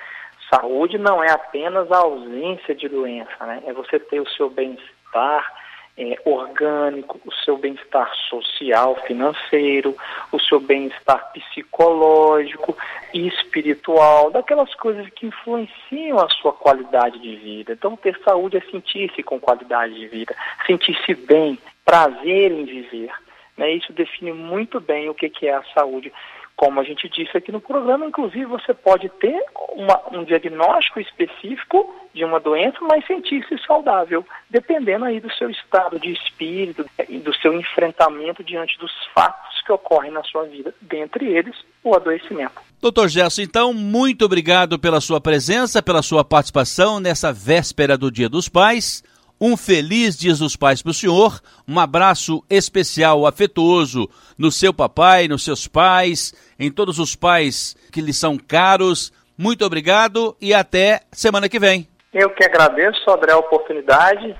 Saúde 0.48 0.96
não 0.96 1.24
é 1.24 1.32
apenas 1.32 1.90
a 1.90 1.98
ausência 1.98 2.72
de 2.72 2.88
doença, 2.88 3.44
né? 3.44 3.60
É 3.66 3.72
você 3.72 3.98
ter 3.98 4.20
o 4.20 4.28
seu 4.28 4.48
bem-estar, 4.48 5.52
é, 5.98 6.16
orgânico, 6.24 7.20
o 7.26 7.32
seu 7.44 7.58
bem-estar 7.58 8.08
social, 8.30 8.94
financeiro, 9.04 9.96
o 10.30 10.38
seu 10.38 10.60
bem-estar 10.60 11.32
psicológico 11.32 12.76
e 13.12 13.26
espiritual, 13.26 14.30
daquelas 14.30 14.72
coisas 14.76 15.08
que 15.10 15.26
influenciam 15.26 16.20
a 16.20 16.28
sua 16.28 16.52
qualidade 16.52 17.18
de 17.18 17.34
vida. 17.34 17.72
Então, 17.72 17.96
ter 17.96 18.16
saúde 18.24 18.58
é 18.58 18.60
sentir-se 18.70 19.22
com 19.24 19.40
qualidade 19.40 19.94
de 19.94 20.06
vida, 20.06 20.34
sentir-se 20.64 21.14
bem, 21.14 21.58
prazer 21.84 22.52
em 22.52 22.64
viver. 22.64 23.10
Né? 23.56 23.72
Isso 23.72 23.92
define 23.92 24.32
muito 24.32 24.78
bem 24.78 25.08
o 25.08 25.14
que, 25.14 25.28
que 25.28 25.48
é 25.48 25.54
a 25.54 25.64
saúde. 25.74 26.12
Como 26.58 26.80
a 26.80 26.82
gente 26.82 27.08
disse 27.08 27.36
aqui 27.36 27.52
no 27.52 27.60
programa, 27.60 28.04
inclusive 28.04 28.44
você 28.44 28.74
pode 28.74 29.08
ter 29.08 29.40
uma, 29.74 30.00
um 30.10 30.24
diagnóstico 30.24 30.98
específico 30.98 31.94
de 32.12 32.24
uma 32.24 32.40
doença, 32.40 32.78
mas 32.80 33.06
sentir-se 33.06 33.56
saudável, 33.64 34.26
dependendo 34.50 35.04
aí 35.04 35.20
do 35.20 35.32
seu 35.34 35.48
estado 35.48 36.00
de 36.00 36.12
espírito 36.12 36.84
e 37.08 37.18
do 37.18 37.32
seu 37.36 37.54
enfrentamento 37.54 38.42
diante 38.42 38.76
dos 38.76 38.90
fatos 39.14 39.62
que 39.64 39.70
ocorrem 39.70 40.10
na 40.10 40.24
sua 40.24 40.46
vida, 40.46 40.74
dentre 40.82 41.26
eles 41.26 41.54
o 41.84 41.94
adoecimento. 41.94 42.60
Doutor 42.82 43.06
Gerson, 43.08 43.42
então, 43.42 43.72
muito 43.72 44.24
obrigado 44.24 44.80
pela 44.80 45.00
sua 45.00 45.20
presença, 45.20 45.80
pela 45.80 46.02
sua 46.02 46.24
participação 46.24 46.98
nessa 46.98 47.32
véspera 47.32 47.96
do 47.96 48.10
Dia 48.10 48.28
dos 48.28 48.48
Pais. 48.48 49.04
Um 49.40 49.56
feliz 49.56 50.18
Dia 50.18 50.34
dos 50.34 50.56
Pais 50.56 50.82
para 50.82 50.90
o 50.90 50.94
senhor, 50.94 51.40
um 51.68 51.78
abraço 51.78 52.42
especial, 52.50 53.24
afetuoso 53.24 54.10
no 54.36 54.50
seu 54.50 54.74
papai, 54.74 55.28
nos 55.28 55.44
seus 55.44 55.68
pais, 55.68 56.34
em 56.58 56.72
todos 56.72 56.98
os 56.98 57.14
pais 57.14 57.76
que 57.92 58.00
lhe 58.00 58.12
são 58.12 58.36
caros. 58.36 59.12
Muito 59.38 59.64
obrigado 59.64 60.36
e 60.40 60.52
até 60.52 61.02
semana 61.12 61.48
que 61.48 61.60
vem. 61.60 61.86
Eu 62.12 62.30
que 62.30 62.44
agradeço, 62.44 63.08
André, 63.08 63.30
a 63.30 63.38
oportunidade 63.38 64.34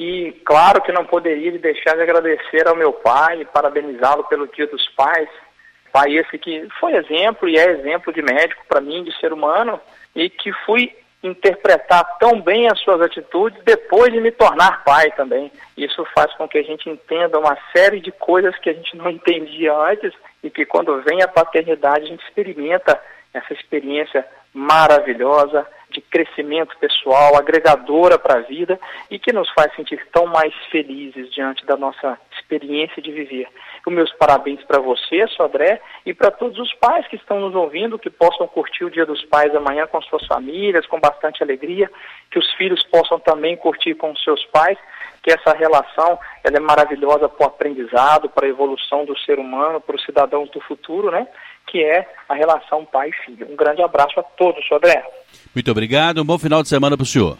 e 0.00 0.32
claro 0.44 0.82
que 0.82 0.90
não 0.90 1.04
poderia 1.04 1.56
deixar 1.56 1.94
de 1.94 2.02
agradecer 2.02 2.66
ao 2.66 2.74
meu 2.74 2.92
pai 2.92 3.42
e 3.42 3.44
parabenizá-lo 3.44 4.24
pelo 4.24 4.48
Dia 4.48 4.66
dos 4.66 4.84
Pais. 4.96 5.28
Pai 5.92 6.16
esse 6.16 6.36
que 6.38 6.66
foi 6.80 6.94
exemplo 6.94 7.48
e 7.48 7.56
é 7.56 7.70
exemplo 7.70 8.12
de 8.12 8.20
médico 8.20 8.64
para 8.66 8.80
mim, 8.80 9.04
de 9.04 9.16
ser 9.20 9.32
humano, 9.32 9.80
e 10.16 10.28
que 10.28 10.52
fui 10.66 10.92
interpretar 11.22 12.18
tão 12.18 12.40
bem 12.40 12.66
as 12.68 12.78
suas 12.80 13.00
atitudes 13.00 13.62
depois 13.64 14.12
de 14.12 14.20
me 14.20 14.30
tornar 14.30 14.82
pai 14.84 15.10
também. 15.12 15.52
Isso 15.76 16.04
faz 16.14 16.32
com 16.34 16.48
que 16.48 16.58
a 16.58 16.62
gente 16.62 16.88
entenda 16.88 17.38
uma 17.38 17.56
série 17.74 18.00
de 18.00 18.10
coisas 18.10 18.56
que 18.58 18.70
a 18.70 18.72
gente 18.72 18.96
não 18.96 19.08
entendia 19.10 19.74
antes 19.74 20.12
e 20.42 20.50
que 20.50 20.64
quando 20.64 21.02
vem 21.02 21.22
a 21.22 21.28
paternidade 21.28 22.04
a 22.04 22.08
gente 22.08 22.24
experimenta 22.24 23.00
essa 23.32 23.52
experiência 23.52 24.26
maravilhosa 24.52 25.66
de 25.90 26.00
crescimento 26.00 26.76
pessoal, 26.78 27.36
agregadora 27.36 28.18
para 28.18 28.38
a 28.38 28.42
vida 28.42 28.78
e 29.10 29.18
que 29.18 29.32
nos 29.32 29.50
faz 29.50 29.74
sentir 29.74 30.04
tão 30.12 30.26
mais 30.26 30.54
felizes 30.70 31.32
diante 31.32 31.66
da 31.66 31.76
nossa 31.76 32.18
experiência 32.50 33.00
de 33.00 33.12
viver. 33.12 33.46
Os 33.86 33.92
meus 33.92 34.12
parabéns 34.14 34.62
para 34.64 34.80
você, 34.80 35.26
Sodré, 35.28 35.80
e 36.04 36.12
para 36.12 36.30
todos 36.30 36.58
os 36.58 36.72
pais 36.74 37.06
que 37.06 37.16
estão 37.16 37.40
nos 37.40 37.54
ouvindo, 37.54 37.98
que 37.98 38.10
possam 38.10 38.46
curtir 38.48 38.84
o 38.84 38.90
Dia 38.90 39.06
dos 39.06 39.24
Pais 39.26 39.54
amanhã 39.54 39.86
com 39.86 40.02
suas 40.02 40.26
famílias, 40.26 40.86
com 40.86 40.98
bastante 40.98 41.42
alegria, 41.42 41.90
que 42.30 42.38
os 42.38 42.50
filhos 42.54 42.82
possam 42.84 43.20
também 43.20 43.56
curtir 43.56 43.94
com 43.94 44.10
os 44.10 44.22
seus 44.22 44.44
pais, 44.46 44.76
que 45.22 45.30
essa 45.30 45.56
relação 45.56 46.18
ela 46.42 46.56
é 46.56 46.60
maravilhosa 46.60 47.28
para 47.28 47.44
o 47.44 47.48
aprendizado, 47.48 48.28
para 48.28 48.46
a 48.46 48.50
evolução 48.50 49.04
do 49.04 49.16
ser 49.20 49.38
humano, 49.38 49.80
para 49.80 49.96
os 49.96 50.04
cidadãos 50.04 50.50
do 50.50 50.60
futuro, 50.60 51.10
né? 51.10 51.26
Que 51.66 51.84
é 51.84 52.08
a 52.28 52.34
relação 52.34 52.84
pai 52.84 53.10
e 53.10 53.24
filho. 53.24 53.46
Um 53.50 53.56
grande 53.56 53.82
abraço 53.82 54.18
a 54.18 54.22
todos, 54.22 54.66
Sodré. 54.66 55.04
Muito 55.54 55.70
obrigado, 55.70 56.22
um 56.22 56.24
bom 56.24 56.38
final 56.38 56.62
de 56.62 56.68
semana 56.68 56.96
para 56.96 57.04
o 57.04 57.06
senhor. 57.06 57.38